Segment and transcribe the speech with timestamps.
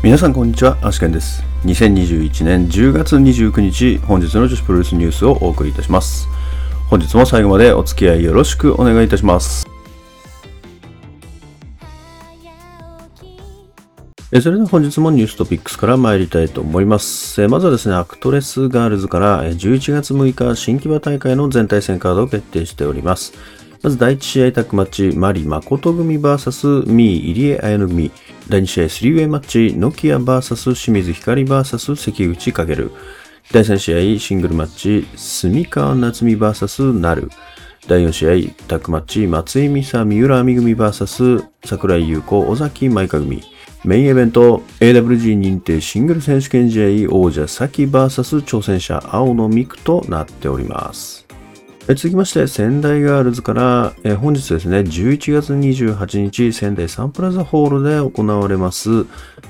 [0.00, 1.42] 皆さんこんにちは、アシケンです。
[1.64, 6.28] 2021年10月29日、本日の女子プロレスニュースをお送りいたします。
[6.88, 9.66] 本日も最後までお付き合いよろしくお願いいたします。
[14.30, 17.42] えそれでは本日もニューストピックスから参りたいと思います。
[17.42, 23.32] えまずはですね、アクトレスガールズから11月6日新木場大会の全対戦カードを決定しております。
[23.80, 28.10] まず第1試合タッグマッチ、マリ誠組 VS ミー入江彩乃組。
[28.48, 32.90] 第2試合スリーウェイマッチ、ノキア VS 清水光 VS 関口翔。
[33.52, 37.30] 第3試合シングルマッチ、住川夏美 VS なる。
[37.86, 43.42] 第4試合タッグマッチ、松井美沙三浦亜美組 VS 桜井優子尾崎舞香組。
[43.84, 51.27] メインイベント AWG 認定シングル選手権試合王者サキ VS 挑戦者青野美久となっております。
[51.94, 59.06] 続きまして、仙台ガールズから、え本日ですね、11月28日、仙台サンプラザホールで行われます、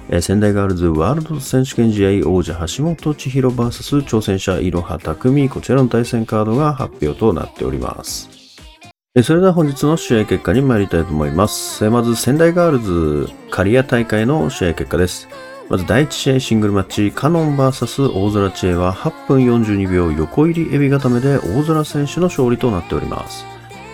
[0.08, 8.30] え仙台ガールズワールド選手権試合王者橋本千尋 VS 挑戦者いろは匠、こちらの対戦カードが発表となっております。
[9.24, 11.90] それでは本日の試合結果に参りたいと思います。
[11.90, 15.28] まず、仙台ガールズ刈谷大会の試合結果です。
[15.68, 23.44] まず第1試合シングルマッチ、カノン VS 大空知恵は8分42秒横入りエビ固めで大空選手の勝利となっております。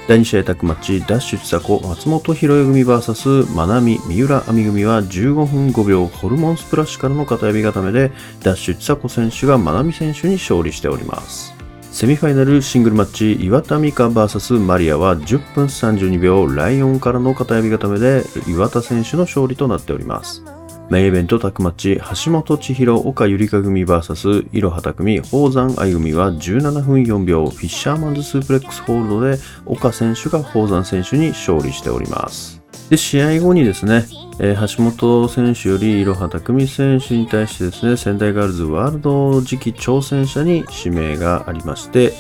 [0.07, 11.55] 第2試合タッグマッチ、ダッシュ千佐子、松本博恵組 VS まなみ、三浦亜美組は15分5秒ホルモンスプラッシュからの片指固めで、ダッシュ千佐子選手がまなみ選手に勝利しております。
[11.91, 20.45] セミファイナルシングルマッチ、岩田美香 VS マリアは10分32秒ライオンからの片指固めで岩田選手の勝利となっております。
[20.91, 32.63] メインイベントタッグマッチ、橋本千尋、岡ゆりか組 VS いろはた組、宝山愛組は17分4秒、フィッシャーマンズスープレックスホールドで岡選手が宝山選手に勝利しております。
[32.91, 34.05] で、試合後にですね、
[34.41, 42.13] えー橋本選手よりいろはた組選手に対してですね、仙台ガールズワールド次期挑戦者に指名がありまして、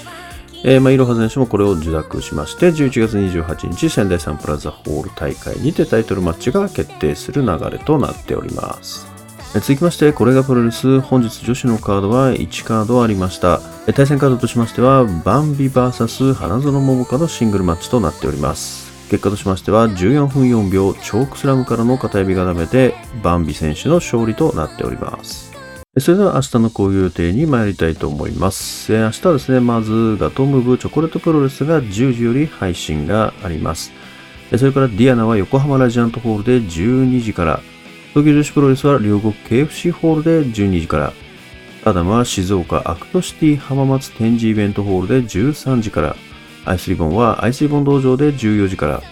[0.66, 9.06] えー、まあ、いろは選手もこれを受諾しまして、11月28日、仙台サンプラザホール大会にてタイトルマッチが決定する流れとなっております。
[9.52, 13.60] 続きまして、これがプロレス、本日女子のカードは1カードありました。
[13.94, 18.90] 対戦カードとしましては、バンビ VS 花園桃香のシングルマッチとなっております。
[19.10, 25.53] 結果としましては、14分4秒、チョークスラムからの片指固めで、バンビ選手の勝利となっております。
[26.00, 28.92] それでは明日のこういう予定に参りたいと思います。
[28.92, 33.92] 明日はですね、まずガトームーブチョコレートプロレスが10時より配信があります。
[34.56, 37.60] それからディアナは横浜ラジアントホールで12時から、
[38.10, 41.12] 東京女子プロレスは両国 KFC ホールで12時から、
[41.84, 46.16] スターダムは静岡アクトシティ浜松展示イベントホールで13時から、
[46.64, 49.02] アイスリボンはアイスリボン道場で14時から、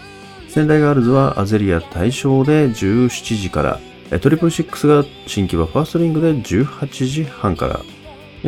[0.48, 3.80] 仙台ガールズはアゼリア大賞で17時から、
[4.20, 7.80] トリプルシックスが新規場ファーストリングで18時半から、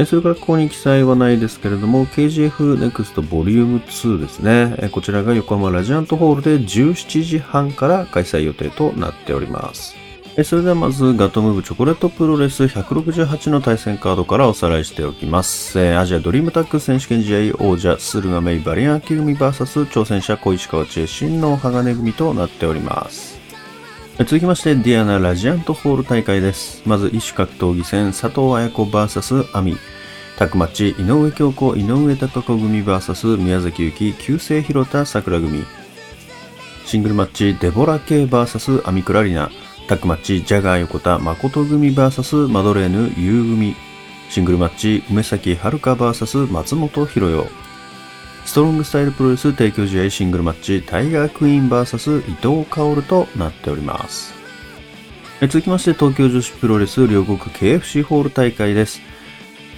[0.07, 4.91] それからここに記載はないですけれども、KGF NEXT ボリューム2ですね。
[4.91, 9.95] こちらが横浜ラジアントホールで17時半から開催予定となっております。
[10.43, 15.79] それではまずガトムーブチョコレートプロレス168の対戦カードからおさらいしておきます。
[15.97, 23.34] アジアドリームタッグ選手権試合王者駿河メイバリアンキ組 VS 挑戦者小石川知恵真の鋼組となっております。
[24.17, 26.83] 続きましてディアナラジアントホール大会です。
[26.87, 29.77] まず異種格闘技戦佐藤綾子 VS アミ。
[30.39, 35.65] タッグマッチ井上京子井上貴子組 VS 宮崎幸旧姓広田桜組。
[36.87, 39.51] シングルマッチ、デボラ・ケイ VS アミクラリナ。
[39.89, 43.75] タッグマッチ、ジャガー横田誠組 VS マドレーヌ優組。
[44.31, 47.64] シングルマッチ、梅崎遥 VS 松本博代。
[48.45, 54.35] ストロングスタイルプロレス提供試合シングルマッチ、タイガークイーン VS 伊藤薫となっております。
[55.41, 59.01] 続きまして、東京女子プロレス両国 KFC ホール大会です。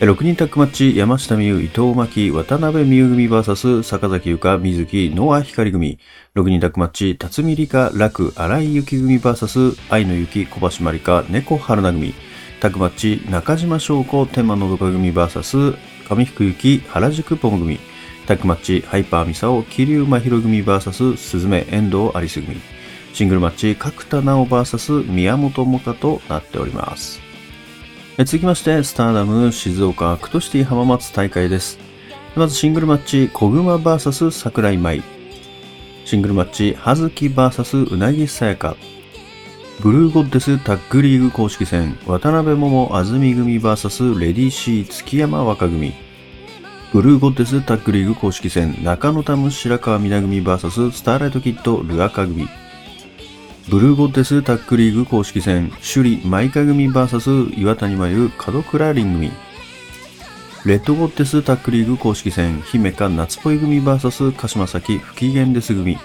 [0.00, 5.98] 6人タッグマッチ、山下美優、伊藤真希、渡辺美優組 VS 坂崎優香、水木、ノア光組。
[6.34, 12.14] 6人タッグマッチ、辰巳理香、楽、荒井幸組 VS 愛の雪、小橋まりか、猫春菜組。
[12.60, 15.76] タッグマッチ、中島翔子、天満のどか組 VS
[16.08, 17.78] 上福幸、原宿ポム組。
[18.26, 22.60] タッグマッチ、ハイパーミサオ、桐生真宙組 VS 鈴芽遠藤アリス組。
[23.12, 27.20] シングルマッチ、角田奈穂 VS 宮本もかとなっております。
[28.18, 31.78] 続きまして、スターダム静岡アクトシティ浜松大会です。
[32.34, 35.04] まずシングルマッチ、小熊 VS 桜井まい。
[36.04, 38.74] シングルマッチ、葉月 VS ウナギ・サヤカ。
[39.78, 46.05] ブルーゴッデスタッグリーグ公式戦、渡辺桃 AZM 組 VS レディ・C 月山和香組。
[46.96, 52.48] ブルーゴッデスタッグリーグ公式戦、中野タム白川未奈組 VS スターライトキッド琉悪夏組。
[53.68, 59.30] ブルーゴッテスタックリーグ公式戦、首里舞香組 VS 岩谷真由門倉凛組。
[60.64, 65.98] レッドゴッテスタックリーグ公式戦、姫香夏ぽい組 VS 鹿島崎不機嫌です組。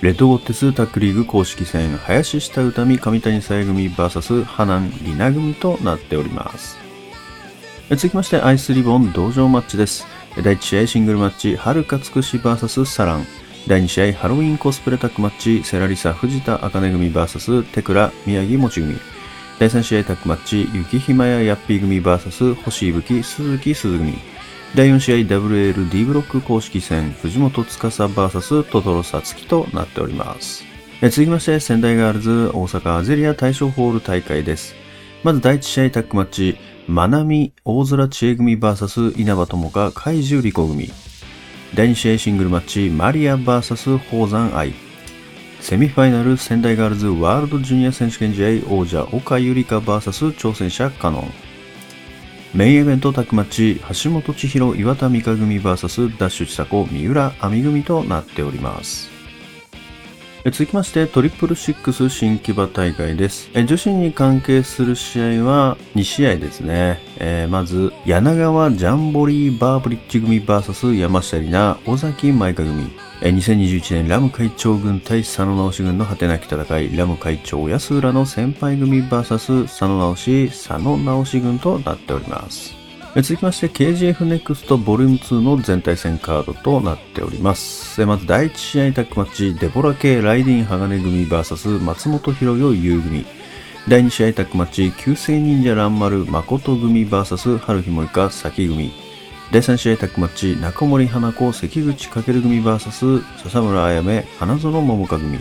[0.00, 6.83] レッドゴッテスタックリーグ公式戦、林下歌美上谷さえ組 VS 花南里奈組となっております。
[7.90, 10.06] 続きましてアイスリボン同場マッチです。
[10.42, 13.26] 第1試合シングルマッチ、はるかつくし VS サラン。
[13.68, 18.96] 第2試合ハロウィンコスプレタックマッチ、セラリサ藤田茜組 VS テクラ宮城もち組。
[19.58, 24.14] 第3試合タックマッチ、雪ひまやヤッピー組 VS 星いぶき鈴木鈴組。
[24.74, 30.64] 第4試合 WLD ブロック公式戦、藤本司 VS トトロサツキとなっております。
[31.02, 34.74] 続きまして、仙台ガールズ大阪アゼリア大賞ホール大会です。
[35.22, 40.90] まず第1試合タックマッチ、まなみ大空知恵組 VS 稲葉友香怪獣リコ組。
[41.74, 44.74] 第2試合シングルマッチ、マリア VS 宝山愛。
[45.60, 51.30] セミファイナル仙台ガールズワールドジュニア選手権試合王者岡ゆりか VS 挑戦者カノン。
[52.52, 59.13] メインイベントタックマッチ、橋本千尋岩田美香組 VS ダッシュ千佐子三浦亜美組となっております。
[60.50, 63.48] 続きまして、トリプルシックス新木場大会です。
[63.54, 67.00] 女子に関係する試合は2試合ですね。
[67.16, 72.90] えー、まず、柳川ジャンボリーバーブリッジ組 VS 山下里奈、尾崎舞香組。
[73.22, 82.83] 2021年ラム会長軍対佐野直し軍の果てなき戦い、ラム会長安浦の先輩組 VS 佐野直し、佐野直し軍となっております。
[83.22, 88.04] 続きまして KGF NEXT ボリューム2の全体戦カードとなっております。
[88.04, 93.24] まず第1試合タックマッチ、デボラ系ライディン鋼組 VS 松本博代優組。
[93.86, 98.90] 第2試合タックマッチ、旧世忍者乱丸誠組 VS 春日萌香咲組。
[99.52, 105.38] 第3試合タックマッチ、中森花子関口翔組 VS 笹村あやめ花園桃香組。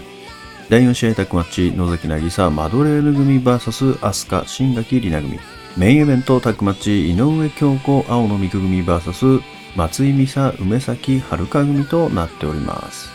[0.69, 5.62] 第4試合タックマッチ、野崎渚マドレーヌ組 VS 飛鳥新垣里奈組。
[5.75, 9.41] メインイベントタックマッチ、井上京子青の三久組 VS
[9.75, 13.09] 松井美沙梅崎遥組となっております。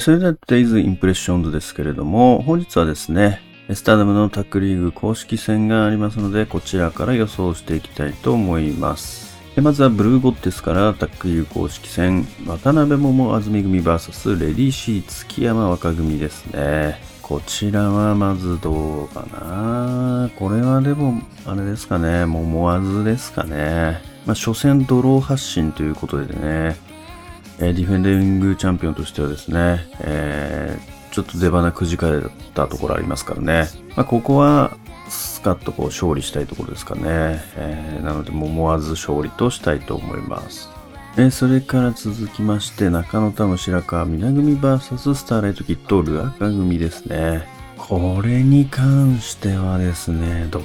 [0.00, 3.40] それでは Today's Impressions ですけれども、本日はですね、
[3.72, 9.38] スターダムのタックリーグ公式戦がありますので、こちらから予想していきたいと思います。
[9.62, 17.13] まずはブルーゴッテスからタックリーグ公式戦、渡辺桃安住組 VS レディーシー月山若組ですね。
[17.26, 20.28] こちらはまずどうかな。
[20.38, 23.98] これはでも、あれですかね、もう思わずですかね。
[24.26, 26.76] まあ、初戦ドロー発進ということでね、
[27.58, 32.20] えディフェンディングチャンピオンとしてはですね、えー、ちょっと出花くじかれ
[32.52, 33.68] たところありますからね。
[33.96, 34.76] まあ、ここは、
[35.08, 37.02] スカッとこう勝利したいところですかね。
[37.56, 40.73] えー、なので、も思わず勝利としたいと思います。
[41.16, 47.46] えそれから続きまして、中野田の白川皆組 VS スターライトキットルアカ組ですね。
[47.76, 50.62] これに関してはですね、どう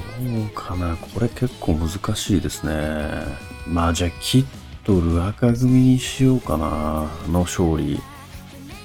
[0.52, 0.96] かな。
[0.96, 2.72] これ結構難しいですね。
[3.68, 4.46] まあじゃあ、キッ
[4.82, 7.06] トルアカ組にしようかな。
[7.28, 8.00] の勝利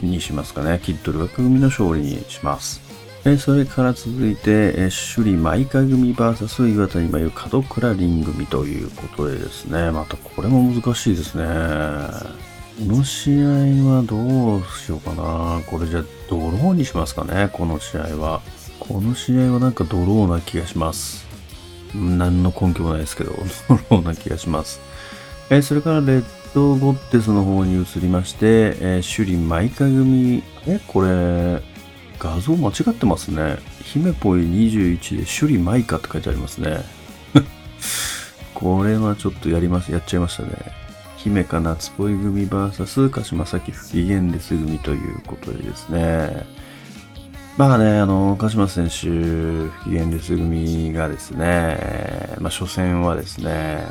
[0.04, 0.80] にしますかね。
[0.84, 2.85] キットルアカ組の勝利にします。
[3.28, 11.44] えそれから続いて、え首里舞香組 VS 岩谷真由門倉凛組ということでですね、またこれも難しいですね。
[11.44, 15.60] この試合はどうしようかな。
[15.66, 18.42] これじゃドローにしますかね、この試合は。
[18.80, 21.26] この試合はなんかドローな気がします。
[21.96, 24.80] 何の根拠もないですけど、ドローな気がします。
[25.50, 31.64] えそれからレッドゴッテスの方に移りまして、え首里舞香組、え、これ、
[32.20, 33.58] 画像間違ってますね。
[33.84, 36.80] 姫ぽい21で首里舞香って書いてありますね。
[38.54, 40.50] これはちょっとやります、やっちゃいましたね。
[41.18, 46.46] 姫か夏ぽい組 VS 鹿島崎不機嫌です組ということでですね。
[47.58, 53.86] まあね、あの、鹿島選手、不機嫌です組がですね、まあ初戦はですね、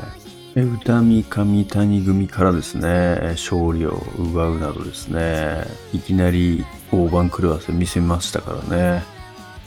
[0.54, 6.64] 歌見上谷組からですね、勝利を奪うなどですね、いきなり
[6.94, 9.02] 大番狂わせ見せましたからね。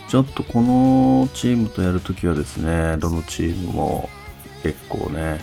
[0.08, 4.10] ちょっとこのチームとやるときはですね、どのチームも
[4.64, 5.42] 結構ね、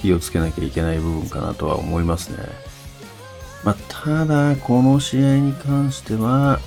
[0.00, 2.38] 気をつけなきゃいけない部分かなとは思いますね。
[3.64, 6.60] まあ、ただ、この試合に関しては、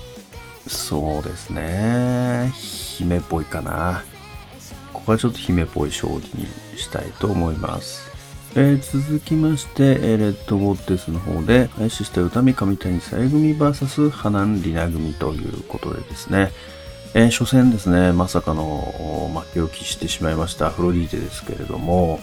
[0.68, 4.04] そうですね、姫っぽいかな。
[4.92, 6.48] ここはちょっと姫っぽい勝利に
[6.78, 8.13] したいと思います。
[8.56, 16.52] えー、続きまして、えー、レッドゴッテスの方で、シスタ歌見上谷さえ組 VS 花南里奈組ということでですね、
[17.16, 22.20] えー、初戦ですね、まさかの負けを喫してしまいましたアフロディーテですけれども、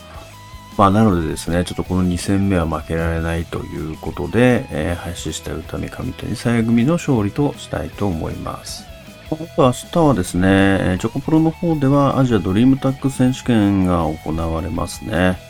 [0.79, 8.85] まあ、なのでですね、ちょっとこの2戦目は負けられないということで、えー、林下歌見上谷さえ組の勝利としたいと思います。
[9.33, 15.50] あと明日はですね、チョコプロの方ではアジアドリームタック選手権が行われますね。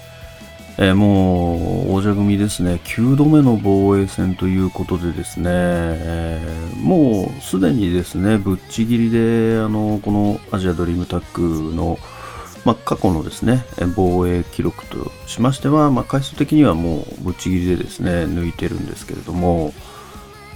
[0.79, 11.99] えー、もう王者組ですね、9度目の防衛戦ということでですね、えー、もうすでにですね、ぶっちぎりで、あの、このアジアドリームタックの、
[12.65, 19.73] まあ、過去のですね、防衛記録としましては、まあ、回数的にはもうぶっちぎりでですね、抜いてるんですけれども、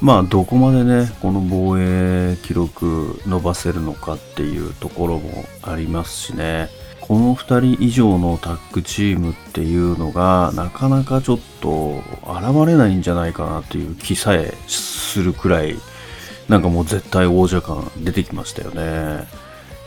[0.00, 6.68] まあ、どこまでね、この防衛記録伸ばせるのかっていうところもありますしね。
[7.06, 15.76] この2人以上のタッグチームっていうのがなかなかちょっと現れないんじゃないかなっていう気さえするくらい
[16.48, 19.26] なんかもう絶対王者感出てきましたよね。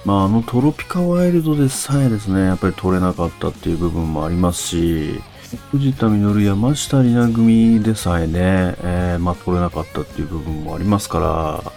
[0.06, 5.20] まああのトロピカワイルドでさえですね、やっぱり取れなかったっていう部分もありますし、
[5.72, 11.72] 藤田実山下里奈組でさえね、えー、まあ取れなかったっていう部分もありますから、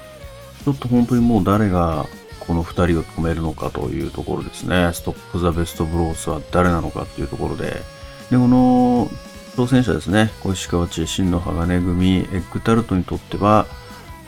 [0.64, 2.06] ちょっと本当にもう誰が
[2.50, 4.90] この2人を止めるのかというところですね。
[4.92, 7.80] ストップ・ザ・ベスト・ブロースは誰なのかっていうところで。
[8.28, 9.08] で、この
[9.54, 13.66] 挑戦者ですね、小石川知恵、真の鋼組、エッグタルトにとっては、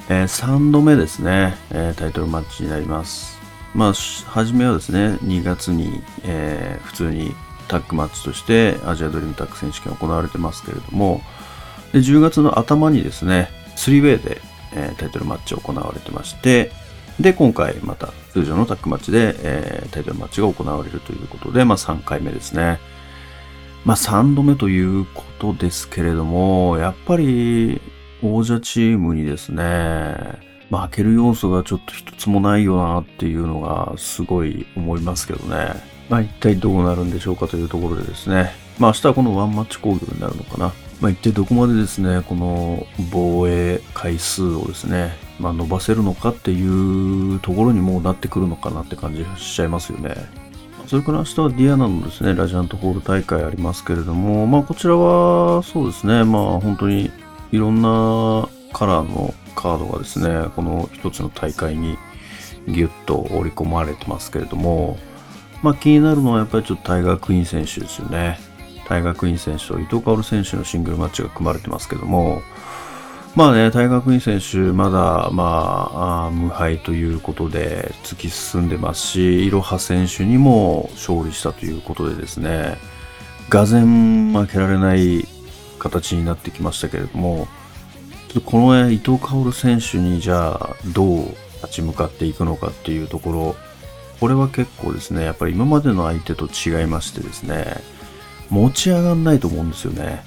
[0.09, 3.41] えー、3度目ですね、えー、タイトルマッチになります。
[3.75, 7.35] まあ、初めはですね、2月に、えー、普通に
[7.67, 11.23] タッグマッチとしてアジアドリームタッグ選手権行われてますけれども、
[11.93, 14.41] で10月の頭にですね、3way で、
[14.75, 16.71] えー、タイトルマッチを行われてまして、
[17.23, 22.81] で、今回また通常のタッグマッチで、えー、タイトルマッチが行われるということで、まあ3回目ですね。
[23.85, 27.81] まあ3度目ということですけれども、やっぱり
[28.23, 35.75] 王者チームにですね、負ける要素がちょっと一つもないよなっていうのがすごい思いますけどね。
[36.09, 40.73] まあ、一体どうなるんでしょうかというところでですね、まあ、明日はこのワンマッチ攻撃になるのかな。
[41.00, 50.15] まあ、一体どこまでですね、この防衛回数をですね、まあ、伸ばせるのかっていうところにもうなってくるのかなって感じしちゃいますよね。
[50.87, 57.11] それから明日はディアナのですね、ラジアントホール大会ありますけれども、まあこちらはそうですね、まあ本当に
[57.51, 61.97] いろんなカラーのカードがですね、この一つの大会に
[62.69, 64.99] ギュッと織り込まれてますけれども、
[65.62, 68.39] まあ気になるのはやっぱりちょっとタイガークイーン選手ですよね。
[68.87, 72.43] タイガークイーン選手と伊藤薫選手のシングルマッチが組まれてますけども、
[73.35, 75.91] まあね、タイガークイーン選手、まだ、ま
[76.27, 82.77] あ、無敗ということで突き進んでますし、いろは選手にも勝利したということでですね、
[83.49, 85.27] がぜん負けられない
[85.79, 87.49] 形になってきましたけれども、
[88.29, 91.25] ちょっとこの、ね、伊藤薫選手にじゃあどう
[91.62, 93.57] 立ち向かっていくのかっていうところ、
[94.21, 97.81] これは結構ですね、やっぱり今までの相手と違いましてですね、
[98.51, 100.23] 持ち上がんないと思うんですよね。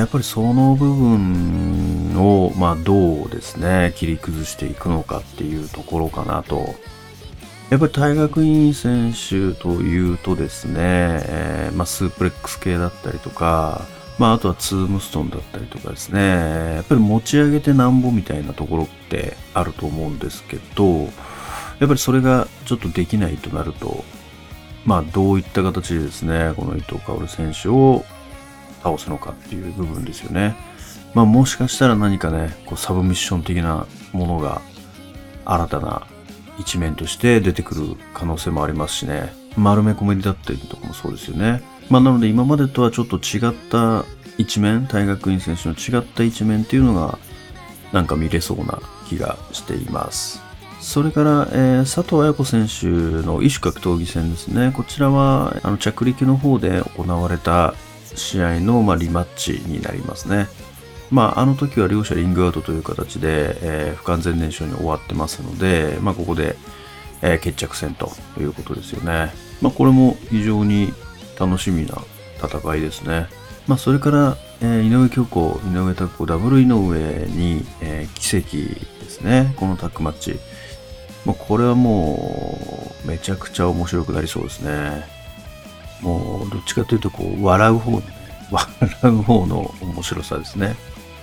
[0.00, 6.74] やっぱりその部分を、まあ、どうですね、切り崩していくのかっていうところかなと。
[7.68, 13.82] やっぱり大学院選手というとですね、えー、まあ、スープレックス系だったりとか、
[14.18, 21.10] まあ、あとはツームストンだったりとかですね、やっぱり持ち上げてなんぼみたいなところってあると思うんですけど、やっ
[21.80, 24.02] ぱりそれがちょっとできないとなると、
[24.86, 28.02] まあどういった形でですね、この伊藤薫選手を
[28.82, 30.56] 倒すのかっていう部分ですよね。
[31.14, 34.62] まあもしかしたら何かね、こうサブミッション的なものが
[35.44, 36.06] 新たな
[36.58, 39.32] 一面として出てくる可能性もありますしね。
[39.56, 41.62] 丸め込みだったりとかもそうですよね。
[41.88, 44.04] まあなので今までとはちょっと違った
[44.38, 47.18] 一面、大学院選手の違った一面っていうのが
[47.92, 50.40] なんか見れそうな気がしています。
[50.80, 52.86] それから、えー、佐藤綾子選手
[53.26, 54.72] の異種格闘技戦ですね。
[54.74, 57.74] こちらは、あの、着陸の方で行われた
[58.16, 60.48] 試合の、まあ、リマッチになりますね。
[61.10, 66.56] まあ、あの時は両者リングアウトという形で、えー、不完全燃焼に終わってますので、まあ、ここで、
[67.22, 69.32] えー、決着戦ということですよね。
[69.60, 70.92] まあ、これも非常に
[71.38, 71.98] 楽しみな
[72.36, 73.26] 戦いですね。
[73.66, 78.56] まあ、それから、えー、井上京子、井上拓子、ダブル井上に、えー、奇跡
[79.02, 79.52] ですね。
[79.56, 80.38] このタッグマッチ。
[81.24, 85.19] もうこれはもう、めちゃくちゃ面白くなりそうですね。
[86.02, 88.04] もう、どっちかというと、こう、笑う方のね、
[88.50, 88.68] 笑
[89.04, 90.74] う方の面白さですね。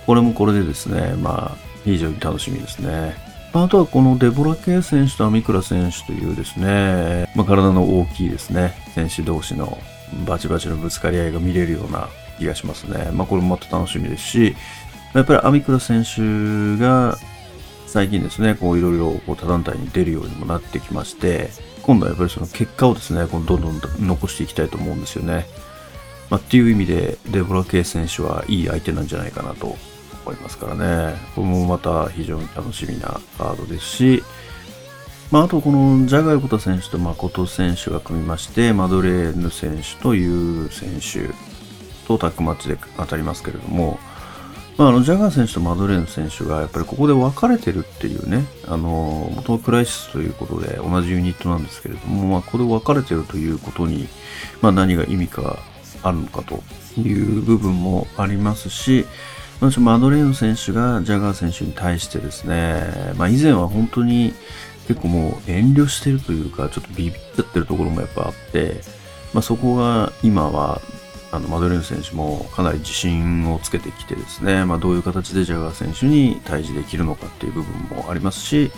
[0.06, 3.14] これもこれでですね、まあ、非常に楽しみですね。
[3.52, 9.78] あとはこのデボラ・ケイ選手とアミクラ選手というですね、まあ、体の大きいですね、選手同士の
[10.26, 12.08] バチバチのぶつかり合いが見れるような
[12.38, 13.10] 気がしますね。
[13.12, 14.56] まあ、これもまた楽しみですし、
[15.14, 17.16] やっぱりアミクラ選手が
[17.86, 21.50] 最近ですね、こういろいろこう他団体に出るようにもなってきまして、
[21.88, 25.46] 今度はやっぱりその結果をですね、このどんどん残していきたいと思うんですよね。
[26.28, 29.78] まあ、っていう意味で、デボラ・ケイ選手はいい相手なんじゃないかなと
[30.26, 31.16] 思いますからね。
[31.34, 34.22] これもまた非常に楽しみなカードですし、
[35.30, 41.34] まあ、あとこのジャガー横田選手と誠選手が組みまして、マドレーヌ選手とユー選手
[42.06, 43.98] とタッグマッチで当たりますけれども、
[44.78, 54.08] まあ、あのジャガー選手とマドレーヌ選手がやっぱりここで分かれてるっていうね、あの元はクライシスということで同じユニットなんですけれども、まあ、ここで分かれてるということに、
[54.62, 55.58] まあ、何が意味が
[56.04, 56.62] あるのかと
[56.96, 59.04] いう部分もありますし、
[59.60, 64.32] まあマドレーヌ選手がジャガー選手に対してですね、まあ、以前は本当に
[64.86, 68.80] 結構もう遠慮してるというか、ちょっとビビっちゃってるところもやっぱあって、
[69.34, 70.80] まあ、そこが今は、
[71.30, 78.70] あの、マドレーヌ選手もかなり自信をつけてきてですね、まあ、どういう形でジャガー選手に対峙できるのかっていう部分もありますし、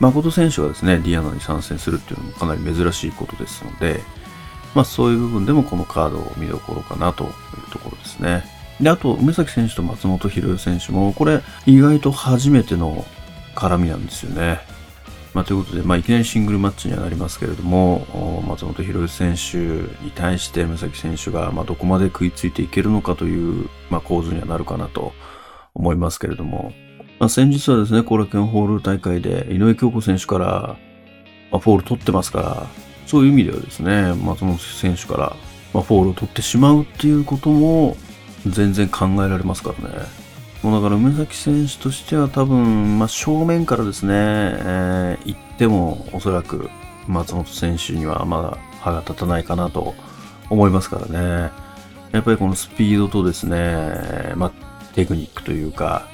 [0.00, 4.00] 誠選手がですね、ディアナに参戦するっていうのもかなり珍しいことですので、
[4.74, 7.30] まあそういう部分でもこのカードを見どころかなという
[7.70, 8.44] ところですね。
[8.80, 13.06] で、あと、梅崎選手と松本博代選手も、これ意外と初めての
[13.54, 14.60] 絡みなんですよね。
[15.36, 18.06] まあ、ということで、まあ、いきなりシングルマッチにはなりますけれども、
[18.48, 19.58] 松本博選手
[20.02, 25.12] に対して、目崎選手が、まあ、どこまで食いついていけるのかという、まあ、構図にはなるかなと
[25.74, 26.72] 思いますけれども、
[27.18, 30.76] まあ、先日はですね、コラケンホール大会で、井上京子選手から、
[31.50, 32.66] まあ、フォール取ってますから、
[33.06, 35.36] そういう意味ではですね、松本選手から、
[35.74, 37.98] まあ、フォールを取ってしまうっていうことも、
[38.46, 40.25] 全然考えられますからね。
[40.66, 46.68] もうだから梅崎選手としては多分、まあ、正面からですね、えー、行ってもおそらく
[47.06, 49.94] 松本選手にはまだ歯が立たないかなと
[50.50, 51.52] 思いますからね。
[52.10, 54.52] やっぱりこのスピードとですね、まあ、
[54.96, 56.08] テクニックというか、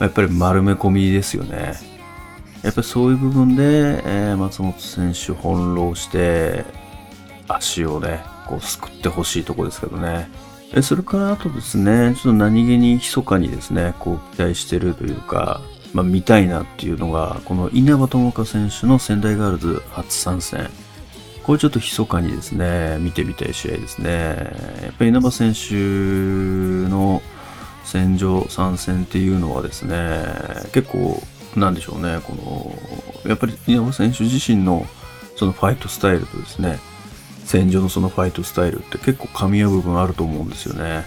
[0.00, 1.74] やっぱり丸め込みですよね。
[2.64, 6.64] やっぱりそういう部分で、えー、松本選手翻弄して、
[7.46, 10.28] 足をね、こうすくってほしいとこですけどね。
[10.74, 15.60] えそれからあとですね、ちょっと何気に密かにですね、こう期待してるというか、
[15.92, 20.68] まあ見たいなっていうのが、この稲葉友香選手の仙台ガールズ初参戦。
[21.44, 24.10] これちょっと密かにですね、見てみたい試合ですね。
[24.82, 25.74] やっぱり稲葉選手
[26.90, 27.22] の
[27.84, 30.24] 戦場参戦っていうのはですね、
[30.72, 31.22] 結構、
[31.54, 32.34] なんでしょうね、こ
[33.24, 34.84] の、やっぱり稲葉選手自身の
[35.36, 36.80] そのファイトスタイルとですね、
[37.46, 41.04] 戦場のそのファイトスタイルって結構噛み合う部分あると思うんですよね。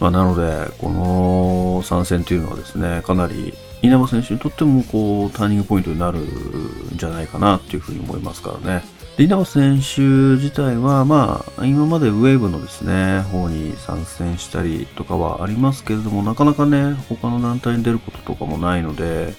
[0.00, 8.84] まあ、なので、この参戦というのはですね、かなり稲葉選手にとってもこうターニングポイントになるんじゃないかなっていうふうに思いますからね。
[9.16, 19.34] で稲葉選手自体は、まあ、今までウェーブのですね、方に参戦したりとかはありますけれども、なかなかね、他の団体に出ることとかもないので、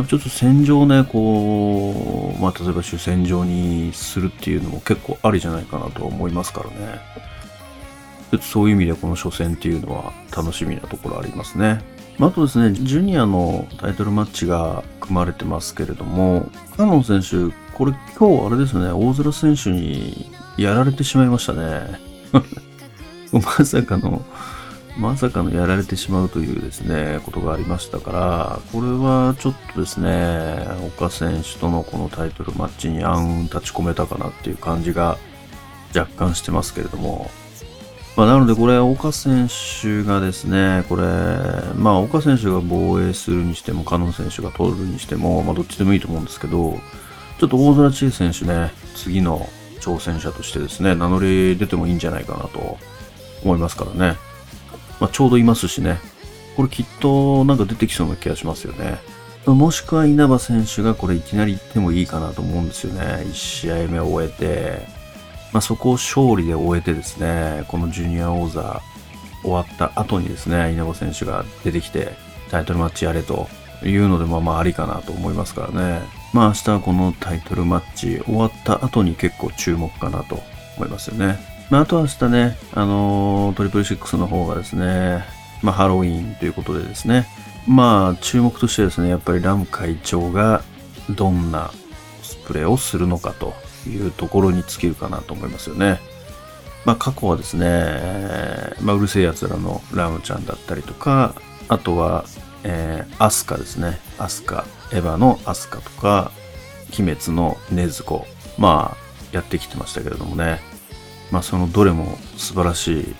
[0.00, 7.00] やっぱちょっと戦場ね、こう、まあ、例えば主戦場にするっていうのも結構ありじゃないかなと思いますからね。
[8.30, 11.82] ちょっとそういう意味でこの初戦っていうのは楽しみなところありますね。
[12.18, 22.00] あとですね、ジュニアのタイトルマッチが組まれてますけれども、カノン選手、これ今日あれですね、大空選手にやられてしまいましたね。
[23.32, 24.24] まさかの
[25.00, 35.16] まさかのやられてしまうというですね、ことがありましたから、これはちょっとですね、岡選手とのこのタイトルマッチに暗雲立ち込めたかなっていう感じが
[35.96, 37.30] 若干してますけれども、
[38.14, 39.48] まあ、なのでこれ、岡選
[39.80, 41.02] 手がですね、これ、
[41.76, 46.78] まあ、岡選手が防衛するにしても、加納選手が取るにしても、まあ、どっちでもいいと思うんですけど、
[47.38, 49.48] ちょっと大空知恵選手ね、次の
[49.80, 52.76] 挑戦者としてですね、名乗り出てもいいんじゃないかなと
[53.42, 54.29] 思いますからね。
[55.00, 55.98] まあ、ちょうどいますしね。
[56.56, 58.98] これきっとなんか出てきそうな気がしますよね。
[59.46, 63.24] もしくは稲葉選手がこれいきなり行ってもいいかなと思うんですよね。
[63.26, 64.86] 1試合目を終えて、
[65.52, 68.82] まあ、そこを勝利で終えてですね、このジュニア王座
[69.42, 72.12] 終わった後にですね、稲葉選手が出てきて
[72.50, 73.48] タイトルマッチやれと
[73.82, 76.02] いうのでまあまあありかなと思いますからね。
[76.32, 80.42] まあ明日はこのタイトルマッチ終わった後に結構注目かなと
[80.76, 81.49] 思いますよね。
[81.70, 85.24] まあ、あとは明日ね、あのー、トリプルシックスの方がですね、
[85.62, 87.26] まあ、ハロウィーンということでですね、
[87.68, 90.62] まあ、注目としてですね、やっぱりラム会長が
[91.10, 91.70] どんな
[92.22, 93.54] スプレーをするのかと
[93.88, 96.00] いうところに尽きるかなと思いますよね。
[96.84, 97.66] まあ、過去はですね、
[98.80, 101.34] まあ、うるせえ奴らのラムちゃんだったりとか、
[101.68, 102.24] あとは、
[102.64, 104.00] えー、アスカですね。
[104.18, 106.32] アスカ、エヴァのアスカとか、
[106.98, 108.26] 鬼滅の禰豆子、
[108.58, 110.69] まあ、やってきてましたけれどもね。
[111.30, 113.14] まあそのどれも素晴らしい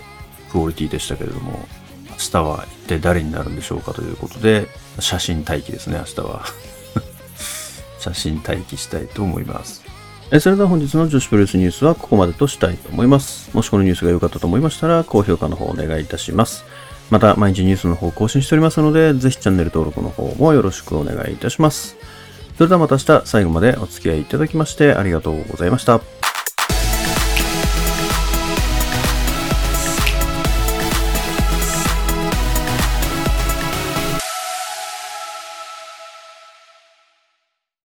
[0.51, 1.67] クオリティでしたけれども、
[2.11, 4.67] 明日は一体誰になるんでしょうかということで、
[4.99, 6.45] 写真待機ですね、明日は。
[7.99, 9.83] 写真待機したいと思います。
[10.39, 13.49] それでは本日の女子プロレスニュースはここまでとしたいと思います。
[13.53, 16.63] もしこのニュースが良かったと思いましたら、高評価の方をお願いいたします。
[17.09, 21.97] また、毎日ニュースの方更新しておりますので、ぜひチャンネル登録の方もよろしくお願いいたします。
[22.55, 26.20] それではまた明日最後までお付き合いいただきましてありがとうございました。